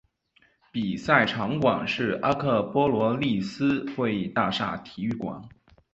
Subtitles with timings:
[0.71, 5.39] 比赛场馆是阿克罗波利斯会议大厦体育馆。